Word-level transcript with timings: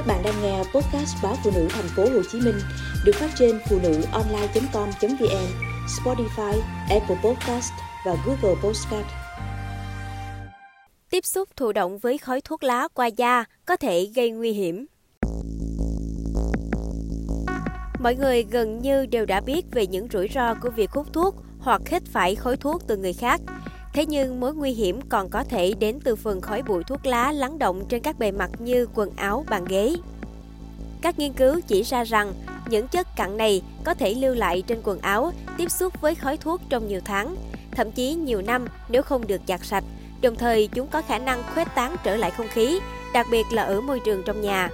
Các 0.00 0.06
bạn 0.06 0.22
đang 0.24 0.42
nghe 0.42 0.58
podcast 0.58 1.16
báo 1.22 1.36
phụ 1.44 1.50
nữ 1.54 1.68
thành 1.70 1.88
phố 1.96 2.02
Hồ 2.02 2.22
Chí 2.32 2.40
Minh 2.40 2.54
được 3.04 3.12
phát 3.14 3.30
trên 3.38 3.60
phụ 3.70 3.78
nữ 3.82 4.02
online.com.vn, 4.12 5.46
Spotify, 5.86 6.60
Apple 6.90 7.16
Podcast 7.24 7.72
và 8.06 8.16
Google 8.26 8.60
Podcast. 8.62 9.06
Tiếp 11.10 11.24
xúc 11.24 11.48
thụ 11.56 11.72
động 11.72 11.98
với 11.98 12.18
khói 12.18 12.40
thuốc 12.40 12.62
lá 12.62 12.88
qua 12.94 13.06
da 13.06 13.44
có 13.66 13.76
thể 13.76 14.08
gây 14.14 14.30
nguy 14.30 14.52
hiểm. 14.52 14.86
Mọi 17.98 18.14
người 18.14 18.44
gần 18.50 18.78
như 18.78 19.06
đều 19.06 19.26
đã 19.26 19.40
biết 19.40 19.62
về 19.72 19.86
những 19.86 20.08
rủi 20.12 20.28
ro 20.34 20.54
của 20.54 20.70
việc 20.70 20.90
hút 20.90 21.06
thuốc 21.12 21.34
hoặc 21.58 21.82
hít 21.88 22.02
phải 22.12 22.34
khói 22.34 22.56
thuốc 22.56 22.82
từ 22.86 22.96
người 22.96 23.12
khác. 23.12 23.40
Thế 23.92 24.06
nhưng 24.06 24.40
mối 24.40 24.54
nguy 24.54 24.70
hiểm 24.70 25.00
còn 25.08 25.28
có 25.28 25.44
thể 25.44 25.74
đến 25.80 25.98
từ 26.04 26.16
phần 26.16 26.40
khói 26.40 26.62
bụi 26.62 26.84
thuốc 26.84 27.06
lá 27.06 27.32
lắng 27.32 27.58
động 27.58 27.84
trên 27.88 28.02
các 28.02 28.18
bề 28.18 28.30
mặt 28.30 28.50
như 28.58 28.88
quần 28.94 29.10
áo, 29.16 29.44
bàn 29.50 29.64
ghế. 29.64 29.94
Các 31.02 31.18
nghiên 31.18 31.32
cứu 31.32 31.60
chỉ 31.66 31.82
ra 31.82 32.04
rằng 32.04 32.32
những 32.68 32.88
chất 32.88 33.16
cặn 33.16 33.36
này 33.36 33.62
có 33.84 33.94
thể 33.94 34.14
lưu 34.14 34.34
lại 34.34 34.62
trên 34.66 34.80
quần 34.84 34.98
áo, 34.98 35.32
tiếp 35.58 35.70
xúc 35.70 36.00
với 36.00 36.14
khói 36.14 36.36
thuốc 36.36 36.60
trong 36.68 36.88
nhiều 36.88 37.00
tháng, 37.04 37.36
thậm 37.70 37.92
chí 37.92 38.14
nhiều 38.14 38.42
năm 38.42 38.66
nếu 38.88 39.02
không 39.02 39.26
được 39.26 39.40
giặt 39.48 39.64
sạch. 39.64 39.84
Đồng 40.22 40.36
thời 40.36 40.68
chúng 40.68 40.86
có 40.86 41.02
khả 41.02 41.18
năng 41.18 41.42
khuếch 41.54 41.68
tán 41.74 41.96
trở 42.04 42.16
lại 42.16 42.30
không 42.30 42.48
khí, 42.48 42.80
đặc 43.14 43.26
biệt 43.30 43.44
là 43.52 43.62
ở 43.62 43.80
môi 43.80 44.00
trường 44.00 44.22
trong 44.26 44.40
nhà. 44.40 44.68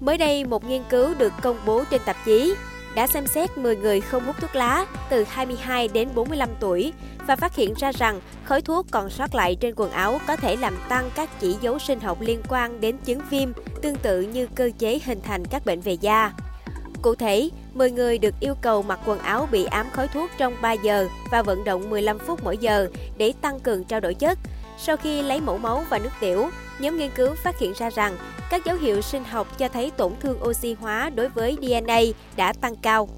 Mới 0.00 0.18
đây, 0.18 0.44
một 0.44 0.64
nghiên 0.64 0.82
cứu 0.90 1.14
được 1.18 1.32
công 1.42 1.56
bố 1.66 1.84
trên 1.90 2.00
tạp 2.04 2.16
chí 2.24 2.54
đã 2.94 3.06
xem 3.06 3.26
xét 3.26 3.58
10 3.58 3.76
người 3.76 4.00
không 4.00 4.24
hút 4.24 4.36
thuốc 4.40 4.54
lá 4.54 4.86
từ 5.10 5.24
22 5.24 5.88
đến 5.88 6.08
45 6.14 6.48
tuổi 6.60 6.92
và 7.26 7.36
phát 7.36 7.54
hiện 7.54 7.74
ra 7.76 7.92
rằng 7.92 8.20
khói 8.44 8.62
thuốc 8.62 8.86
còn 8.90 9.10
sót 9.10 9.34
lại 9.34 9.56
trên 9.60 9.74
quần 9.76 9.90
áo 9.90 10.20
có 10.26 10.36
thể 10.36 10.56
làm 10.56 10.74
tăng 10.88 11.10
các 11.14 11.40
chỉ 11.40 11.56
dấu 11.60 11.78
sinh 11.78 12.00
học 12.00 12.20
liên 12.20 12.42
quan 12.48 12.80
đến 12.80 12.96
chứng 13.04 13.20
viêm, 13.30 13.52
tương 13.82 13.96
tự 13.96 14.20
như 14.20 14.46
cơ 14.54 14.70
chế 14.78 14.98
hình 15.04 15.20
thành 15.22 15.44
các 15.44 15.66
bệnh 15.66 15.80
về 15.80 15.92
da. 15.92 16.32
Cụ 17.02 17.14
thể, 17.14 17.48
10 17.74 17.90
người 17.90 18.18
được 18.18 18.34
yêu 18.40 18.54
cầu 18.60 18.82
mặc 18.82 19.00
quần 19.06 19.18
áo 19.18 19.48
bị 19.52 19.64
ám 19.64 19.86
khói 19.92 20.08
thuốc 20.08 20.30
trong 20.38 20.54
3 20.62 20.72
giờ 20.72 21.08
và 21.30 21.42
vận 21.42 21.64
động 21.64 21.90
15 21.90 22.18
phút 22.18 22.44
mỗi 22.44 22.58
giờ 22.58 22.88
để 23.18 23.32
tăng 23.40 23.60
cường 23.60 23.84
trao 23.84 24.00
đổi 24.00 24.14
chất. 24.14 24.38
Sau 24.84 24.96
khi 24.96 25.22
lấy 25.22 25.40
mẫu 25.40 25.58
máu 25.58 25.84
và 25.90 25.98
nước 25.98 26.10
tiểu, 26.20 26.48
nhóm 26.78 26.98
nghiên 26.98 27.10
cứu 27.10 27.34
phát 27.34 27.58
hiện 27.58 27.72
ra 27.76 27.90
rằng 27.90 28.16
các 28.50 28.64
dấu 28.64 28.76
hiệu 28.76 29.00
sinh 29.00 29.24
học 29.24 29.58
cho 29.58 29.68
thấy 29.68 29.90
tổn 29.90 30.12
thương 30.20 30.42
oxy 30.42 30.76
hóa 30.80 31.10
đối 31.10 31.28
với 31.28 31.56
DNA 31.62 32.00
đã 32.36 32.52
tăng 32.52 32.76
cao. 32.76 33.08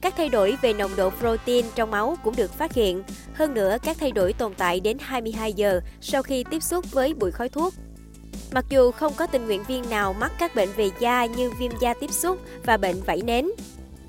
Các 0.00 0.14
thay 0.16 0.28
đổi 0.28 0.56
về 0.62 0.72
nồng 0.72 0.96
độ 0.96 1.10
protein 1.10 1.66
trong 1.74 1.90
máu 1.90 2.16
cũng 2.24 2.36
được 2.36 2.52
phát 2.52 2.72
hiện. 2.72 3.02
Hơn 3.34 3.54
nữa, 3.54 3.76
các 3.82 3.96
thay 4.00 4.12
đổi 4.12 4.32
tồn 4.32 4.54
tại 4.54 4.80
đến 4.80 4.96
22 5.00 5.52
giờ 5.52 5.80
sau 6.00 6.22
khi 6.22 6.44
tiếp 6.50 6.62
xúc 6.62 6.84
với 6.90 7.14
bụi 7.14 7.30
khói 7.30 7.48
thuốc. 7.48 7.74
Mặc 8.52 8.64
dù 8.68 8.90
không 8.90 9.12
có 9.16 9.26
tình 9.26 9.46
nguyện 9.46 9.64
viên 9.64 9.90
nào 9.90 10.12
mắc 10.12 10.32
các 10.38 10.54
bệnh 10.54 10.72
về 10.72 10.90
da 10.98 11.26
như 11.26 11.50
viêm 11.58 11.72
da 11.80 11.94
tiếp 12.00 12.12
xúc 12.12 12.38
và 12.64 12.76
bệnh 12.76 13.02
vảy 13.02 13.22
nến, 13.22 13.50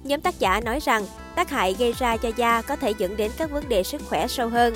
nhóm 0.04 0.22
tác 0.22 0.40
giả 0.40 0.62
nói 0.62 0.80
rằng 0.80 1.06
tác 1.36 1.50
hại 1.50 1.76
gây 1.80 1.94
ra 1.94 2.18
cho 2.18 2.32
da 2.36 2.62
có 2.62 2.76
thể 2.76 2.94
dẫn 2.98 3.18
đến 3.18 3.32
các 3.38 3.52
vấn 3.52 3.70
đề 3.70 3.84
sức 3.84 4.02
khỏe 4.10 4.28
sâu 4.28 4.50
hơn. 4.50 4.74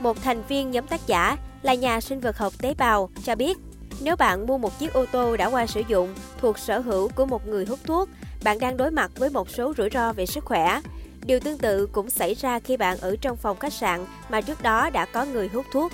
Một 0.00 0.22
thành 0.22 0.42
viên 0.48 0.70
nhóm 0.70 0.86
tác 0.86 1.06
giả 1.06 1.36
là 1.62 1.74
nhà 1.74 2.00
sinh 2.00 2.20
vật 2.20 2.38
học 2.38 2.52
tế 2.62 2.74
bào 2.74 3.10
cho 3.24 3.34
biết 3.34 3.58
nếu 4.00 4.16
bạn 4.16 4.46
mua 4.46 4.58
một 4.58 4.78
chiếc 4.78 4.92
ô 4.92 5.06
tô 5.12 5.36
đã 5.36 5.46
qua 5.46 5.66
sử 5.66 5.82
dụng 5.88 6.14
thuộc 6.38 6.58
sở 6.58 6.78
hữu 6.78 7.08
của 7.08 7.26
một 7.26 7.48
người 7.48 7.66
hút 7.66 7.78
thuốc, 7.84 8.08
bạn 8.44 8.58
đang 8.58 8.76
đối 8.76 8.90
mặt 8.90 9.10
với 9.16 9.30
một 9.30 9.50
số 9.50 9.74
rủi 9.76 9.88
ro 9.90 10.12
về 10.12 10.26
sức 10.26 10.44
khỏe. 10.44 10.80
Điều 11.26 11.40
tương 11.40 11.58
tự 11.58 11.86
cũng 11.86 12.10
xảy 12.10 12.34
ra 12.34 12.58
khi 12.58 12.76
bạn 12.76 12.98
ở 12.98 13.16
trong 13.20 13.36
phòng 13.36 13.58
khách 13.58 13.72
sạn 13.72 14.06
mà 14.28 14.40
trước 14.40 14.62
đó 14.62 14.90
đã 14.90 15.04
có 15.04 15.24
người 15.24 15.48
hút 15.48 15.66
thuốc. 15.72 15.92